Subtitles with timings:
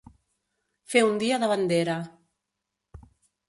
[0.93, 2.01] Fer un dia de bandera.